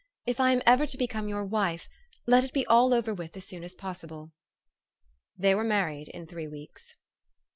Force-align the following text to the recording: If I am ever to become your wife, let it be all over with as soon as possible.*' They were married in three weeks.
If 0.25 0.39
I 0.39 0.49
am 0.51 0.63
ever 0.65 0.87
to 0.87 0.97
become 0.97 1.29
your 1.29 1.45
wife, 1.45 1.87
let 2.25 2.43
it 2.43 2.53
be 2.53 2.65
all 2.65 2.91
over 2.91 3.13
with 3.13 3.37
as 3.37 3.45
soon 3.45 3.63
as 3.63 3.75
possible.*' 3.75 4.31
They 5.37 5.53
were 5.53 5.63
married 5.63 6.07
in 6.07 6.25
three 6.25 6.47
weeks. 6.47 6.95